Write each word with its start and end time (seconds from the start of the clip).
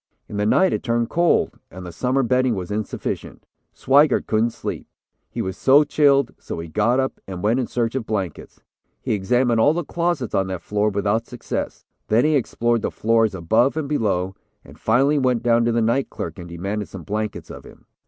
In 0.27 0.37
the 0.37 0.47
night, 0.47 0.73
it 0.73 0.81
turned 0.81 1.11
cold, 1.11 1.59
and 1.69 1.85
the 1.85 1.91
summer 1.91 2.23
bedding 2.23 2.55
was 2.55 2.71
insufficient. 2.71 3.45
Swigert 3.71 4.25
couldn't 4.25 4.49
sleep, 4.49 4.87
he 5.29 5.43
was 5.43 5.55
so 5.55 5.83
chilled, 5.83 6.31
so 6.39 6.57
he 6.57 6.67
got 6.67 6.99
up, 6.99 7.19
and 7.27 7.43
went 7.43 7.59
in 7.59 7.67
search 7.67 7.93
of 7.93 8.07
blankets. 8.07 8.61
He 8.99 9.13
examined 9.13 9.59
all 9.59 9.73
the 9.73 9.83
closets 9.85 10.33
on 10.33 10.47
that 10.47 10.63
floor, 10.63 10.89
without 10.89 11.27
success; 11.27 11.85
then 12.07 12.25
he 12.25 12.35
explored 12.35 12.81
the 12.81 12.89
floors 12.89 13.35
above 13.35 13.77
and 13.77 13.87
below, 13.87 14.33
and 14.65 14.79
finally 14.79 15.19
went 15.19 15.43
down 15.43 15.65
to 15.65 15.71
the 15.71 15.83
night 15.83 16.09
clerk, 16.09 16.39
and 16.39 16.49
demanded 16.49 16.87
some 16.87 17.03
blankets 17.03 17.51
of 17.51 17.63
him. 17.63 17.85